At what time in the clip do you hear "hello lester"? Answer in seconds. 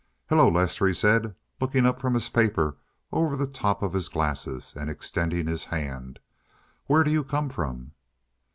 0.29-0.87